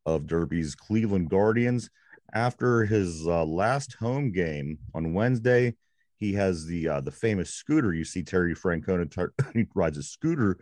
[0.05, 1.89] of Derby's Cleveland Guardians.
[2.33, 5.75] After his uh, last home game on Wednesday,
[6.17, 7.93] he has the uh, the famous scooter.
[7.93, 10.57] You see Terry Francona tar- he rides a scooter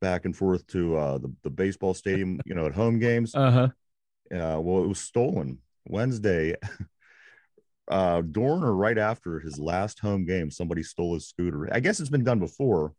[0.00, 3.34] back and forth to uh, the the baseball stadium, you know, at home games.
[3.34, 3.68] Uh huh.
[4.32, 6.54] Uh, well, it was stolen Wednesday.
[7.90, 11.68] Uh, during or right after his last home game, somebody stole his scooter.
[11.74, 12.94] I guess it's been done before.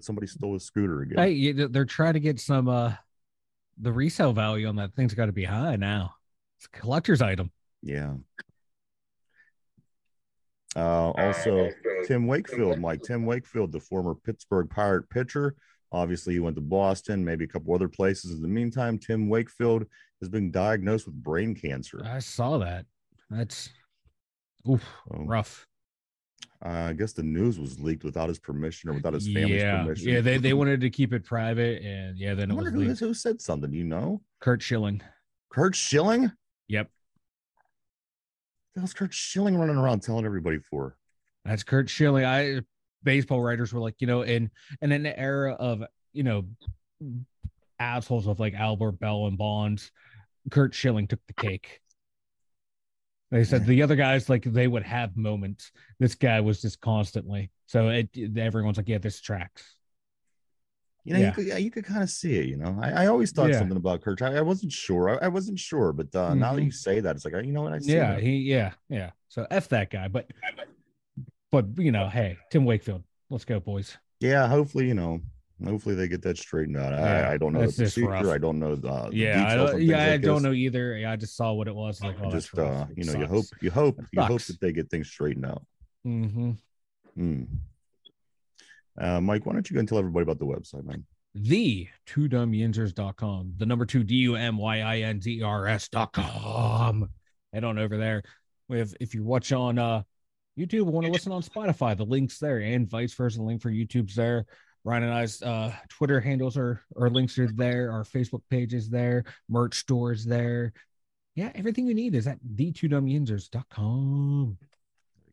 [0.00, 1.18] Somebody stole his scooter again.
[1.18, 2.92] Hey, they're trying to get some uh
[3.78, 6.14] the resale value on that thing's got to be high now.
[6.58, 7.50] It's a collector's item.
[7.82, 8.14] Yeah.
[10.74, 11.70] Uh, also,
[12.06, 13.02] Tim Wakefield, Mike.
[13.02, 15.54] Tim Wakefield, the former Pittsburgh Pirate pitcher.
[15.92, 18.32] Obviously, he went to Boston, maybe a couple other places.
[18.32, 19.86] In the meantime, Tim Wakefield
[20.20, 22.02] has been diagnosed with brain cancer.
[22.04, 22.84] I saw that.
[23.30, 23.70] That's
[24.68, 25.66] oof, So, rough.
[26.64, 29.82] uh, I guess the news was leaked without his permission or without his family's Yeah,
[29.82, 30.08] permission.
[30.08, 30.20] yeah.
[30.20, 33.00] They they wanted to keep it private, and yeah, then I it was who, leaked.
[33.00, 33.72] who said something.
[33.72, 34.20] You know?
[34.40, 35.00] Curt Schilling.
[35.50, 36.32] Curt Schilling?
[36.68, 36.90] Yep,
[38.76, 40.96] hell's Curt Schilling running around telling everybody for?
[41.46, 42.24] that's Curt Schilling.
[42.24, 42.60] I
[43.02, 44.50] baseball writers were like, you know, in
[44.82, 46.44] and in the era of you know
[47.78, 49.92] assholes of like Albert Belle and Bonds,
[50.50, 51.80] Curt Schilling took the cake.
[53.30, 55.72] They said the other guys like they would have moments.
[55.98, 57.50] This guy was just constantly.
[57.66, 59.74] So it everyone's like, yeah, this tracks.
[61.06, 61.26] You know, Yeah.
[61.28, 62.46] you could, you could kind of see it.
[62.46, 63.60] You know, I, I always thought Yeah.
[63.60, 64.20] something about Curt.
[64.22, 65.08] I, I wasn't sure.
[65.08, 66.64] I, I wasn't sure, but uh, now that Mhm.
[66.66, 67.72] you say that, it's like, you know what?
[67.72, 68.22] I see Yeah, that.
[68.22, 69.10] he yeah, yeah.
[69.28, 70.08] So F that guy.
[70.08, 70.30] But
[71.52, 73.96] but you know, hey, Tim Wakefield, let's go, boys.
[74.20, 74.48] yeah.
[74.48, 75.20] Hopefully, you know,
[75.64, 76.92] hopefully they get that straightened out.
[76.92, 78.08] Yeah, I, I don't know the procedure.
[78.08, 78.26] rough.
[78.26, 80.42] I don't know the, the yeah, I don't, yeah, I like don't this.
[80.42, 80.96] know either.
[80.98, 82.02] Yeah, I just saw what it was.
[82.02, 84.90] Like, oh, just uh, you know, you hope, you hope, you hope that they get
[84.90, 85.64] things straightened out.
[86.04, 86.50] Mm-hmm.
[87.14, 87.42] Hmm.
[88.98, 91.04] Uh, Mike, why don't you go and tell everybody about the website, man?
[91.34, 95.42] The two dumb yinzers.com, the number two D U M Y I N Z E
[95.42, 97.10] R S dot com.
[97.52, 98.22] Head on over there.
[98.70, 100.02] If if you watch on uh
[100.58, 103.36] YouTube, want to listen on Spotify, the link's there, and vice versa.
[103.38, 104.46] The link for YouTube's there.
[104.84, 107.90] Ryan and I's uh, Twitter handles are our links are there.
[107.90, 109.24] Our Facebook page is there.
[109.48, 110.72] Merch store is there.
[111.34, 113.06] Yeah, everything you need is at the two dumb.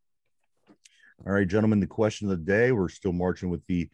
[1.27, 2.71] All right, gentlemen, the question of the day.
[2.71, 3.89] We're still marching with the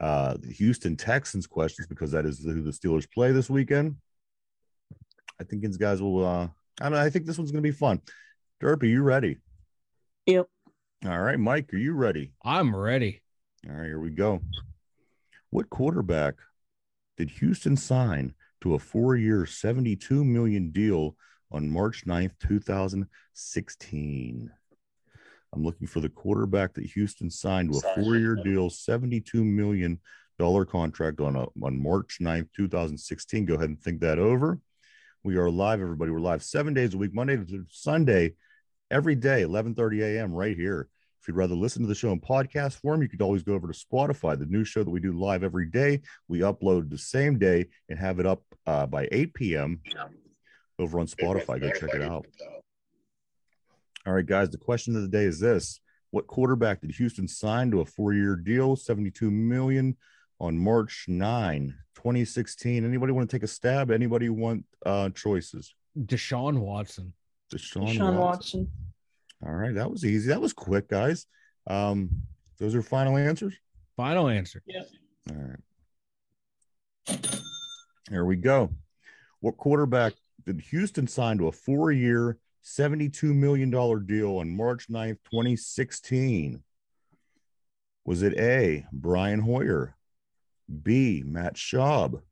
[0.00, 3.96] uh the Houston Texans questions because that is who the Steelers play this weekend.
[5.38, 6.48] I think these guys will uh
[6.80, 8.00] I don't know, I think this one's gonna be fun.
[8.62, 9.36] Derp, are you ready?
[10.24, 10.46] Yep.
[11.04, 12.32] All right, Mike, are you ready?
[12.42, 13.20] I'm ready.
[13.68, 14.40] All right, here we go.
[15.50, 16.36] What quarterback
[17.16, 21.16] did Houston sign to a four-year, 72 million deal
[21.50, 24.50] on March 9th, 2016?
[25.54, 30.00] I'm looking for the quarterback that Houston signed to a four-year deal, 72 million
[30.38, 33.46] dollar contract on a, on March 9th, 2016.
[33.46, 34.58] Go ahead and think that over.
[35.22, 36.10] We are live, everybody.
[36.10, 38.34] We're live seven days a week, Monday to Sunday,
[38.90, 40.32] every day, 11:30 a.m.
[40.32, 40.88] right here.
[41.26, 43.66] If you'd rather listen to the show in podcast form, you could always go over
[43.66, 46.02] to Spotify, the new show that we do live every day.
[46.28, 49.80] We upload the same day and have it up uh, by 8 p.m.
[50.78, 51.60] over on Spotify.
[51.60, 52.26] Go check it out.
[54.06, 54.50] All right, guys.
[54.50, 55.80] The question of the day is this:
[56.12, 59.96] What quarterback did Houston sign to a four-year deal, 72 million,
[60.38, 62.84] on March 9, 2016?
[62.84, 63.90] Anybody want to take a stab?
[63.90, 65.74] Anybody want uh, choices?
[65.98, 67.14] Deshaun Watson.
[67.52, 68.60] Deshaun, Sean Watson.
[68.60, 68.85] Watson.
[69.44, 70.28] All right, that was easy.
[70.28, 71.26] That was quick, guys.
[71.66, 72.10] Um,
[72.58, 73.54] those are final answers.
[73.96, 74.62] Final answer.
[74.66, 74.90] Yes.
[75.30, 77.28] All right.
[78.10, 78.70] Here we go.
[79.40, 83.70] What quarterback did Houston sign to a four-year, $72 million
[84.06, 86.62] deal on March 9th, 2016?
[88.04, 89.96] Was it A, Brian Hoyer,
[90.82, 92.22] B, Matt Schaub,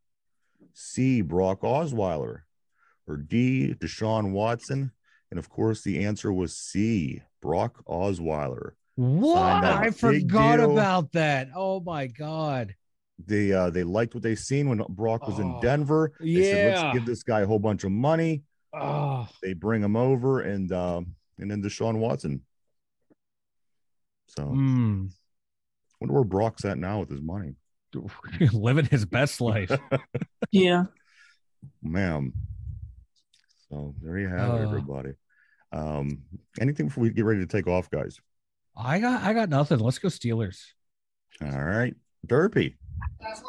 [0.72, 2.42] C, Brock Osweiler,
[3.06, 4.92] or D, Deshaun Watson?
[5.34, 8.74] And of course, the answer was C, Brock Osweiler.
[8.94, 9.64] What?
[9.64, 10.70] I forgot deal.
[10.78, 11.48] about that.
[11.56, 12.76] Oh my god.
[13.26, 16.12] They uh they liked what they seen when Brock was in Oh, Denver.
[16.20, 16.68] They said, yeah.
[16.82, 18.44] let's give this guy a whole bunch of money.
[18.72, 22.42] Oh, They bring him over, and um, and then Deshaun Watson.
[24.28, 25.10] So Mm.
[26.00, 27.56] wonder where Brock's at now with his money.
[28.52, 29.76] Living his best life.
[30.52, 30.84] Yeah.
[31.82, 32.32] Ma'am.
[33.68, 34.62] So there you have it, Uh.
[34.62, 35.10] everybody.
[35.78, 36.22] Um,
[36.60, 38.20] anything before we get ready to take off, guys?
[38.76, 39.80] I got I got nothing.
[39.80, 40.60] Let's go Steelers.
[41.42, 41.94] All right.
[42.26, 42.76] Derpy.
[43.20, 43.42] That's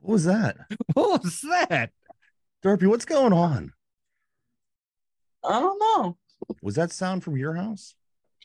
[0.00, 0.56] What was that?
[0.94, 1.90] What was that?
[2.64, 3.72] Derpy, what's going on?
[5.44, 6.18] I don't know.
[6.62, 7.94] Was that sound from your house?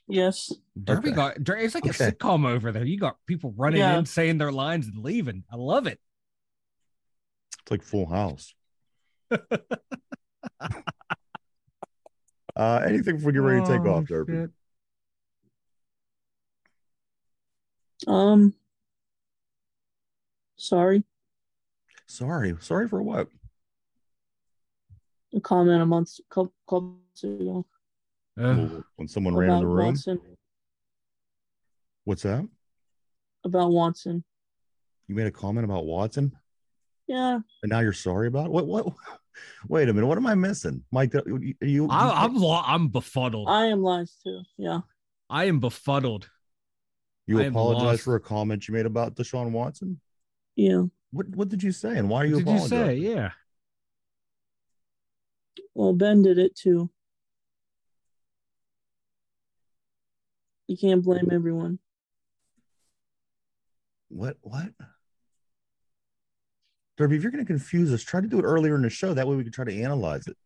[0.08, 0.54] Yes.
[0.82, 1.16] Derby Okay.
[1.16, 2.06] got it's like Okay.
[2.08, 2.86] a sitcom over there.
[2.86, 3.98] You got people running Yeah.
[3.98, 5.44] in, saying their lines and leaving.
[5.52, 6.00] I love it.
[7.64, 8.54] It's like Full House.
[12.56, 14.44] uh, anything before we get ready to take Oh, off, Derpy?
[14.44, 14.52] shit.
[18.08, 18.54] Um.
[20.58, 21.04] Sorry.
[22.08, 22.56] Sorry.
[22.60, 23.28] Sorry for what?
[25.34, 27.66] A comment a month, couple, couple months ago
[28.40, 28.84] Ugh.
[28.96, 29.88] When someone ran in the room?
[29.88, 30.22] Watson.
[32.06, 32.48] What's that?
[33.44, 34.24] About Watson.
[35.08, 36.32] You made a comment about Watson?
[37.08, 37.40] Yeah.
[37.64, 38.52] And now you're sorry about it?
[38.52, 38.68] What?
[38.68, 38.88] What?
[39.68, 40.08] Wait a minute.
[40.08, 41.16] What am I missing, Mike?
[41.16, 41.54] Are you?
[41.62, 43.48] Are you I, I'm lo- I'm befuddled.
[43.50, 44.42] I, I am lies too.
[44.58, 44.82] Yeah.
[45.30, 46.30] I am befuddled.
[47.28, 50.00] you I apologize for a comment you made about Deshaun Watson?
[50.56, 50.84] Yeah.
[51.12, 51.30] What?
[51.30, 51.98] What did you say?
[51.98, 52.96] And why are you What did you say?
[52.96, 53.32] Yeah.
[55.74, 56.90] Well, Ben did it too.
[60.68, 61.80] You can't blame everyone.
[64.10, 64.38] What?
[64.42, 64.70] What?
[66.98, 69.14] Derpy, if you're going to confuse us, try to do it earlier in the show.
[69.14, 70.38] That way we can try to analyze it.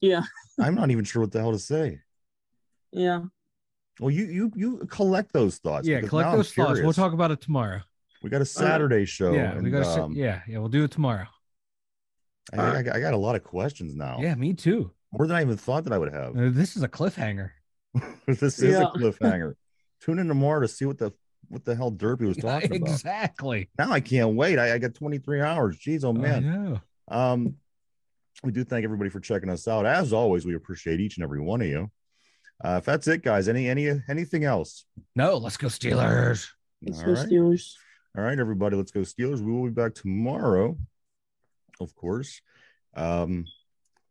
[0.00, 0.22] Yeah.
[0.60, 2.00] I'm not even sure what the hell to say.
[2.92, 3.22] Yeah.
[3.98, 5.86] Well, you you you collect those thoughts.
[5.86, 6.00] yeah.
[6.00, 6.80] Collect those thoughts.
[6.80, 7.80] We'll talk about it tomorrow.
[8.22, 9.32] We got a Saturday show.
[9.32, 9.52] yeah.
[9.54, 10.02] we and, got to.
[10.02, 10.40] um, yeah.
[10.48, 10.58] Yeah.
[10.58, 11.26] We'll do it tomorrow.
[12.52, 14.18] I, I, got- I got a lot of questions now.
[14.20, 14.34] Yeah.
[14.34, 14.90] Me too.
[15.12, 16.36] More than I even thought that I would have.
[16.36, 17.50] Uh, this is a cliffhanger.
[18.26, 18.82] this is Yeah.
[18.82, 19.54] a cliffhanger.
[20.00, 21.12] Tune in tomorrow to see what the
[21.50, 22.88] what the hell Derpy was talking about.
[22.88, 23.68] exactly.
[23.78, 24.58] Now I can't wait.
[24.58, 25.78] I, I got 23 hours.
[25.78, 26.44] Jeez, oh I man.
[26.44, 26.80] know.
[27.08, 27.56] Um,
[28.42, 29.84] we do thank everybody for checking us out.
[29.84, 31.90] As always, we appreciate each and every one of you.
[32.64, 34.84] Uh, if that's it, guys, any any anything else?
[35.16, 35.36] No.
[35.36, 36.48] Let's go Steelers.
[36.82, 37.28] Let's All go right.
[37.28, 37.74] Steelers.
[38.16, 39.40] All right, everybody, let's go Steelers.
[39.40, 40.76] We will be back tomorrow,
[41.80, 42.40] of course.
[42.96, 43.44] Um,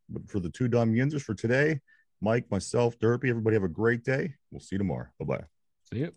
[0.07, 1.81] but for the two dumb yinzers for today,
[2.21, 4.35] Mike, myself, Derpy, everybody have a great day.
[4.51, 5.07] We'll see you tomorrow.
[5.19, 5.43] Bye bye.
[5.91, 6.13] See you.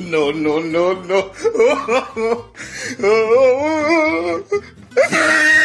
[0.00, 1.32] No, no, no, no.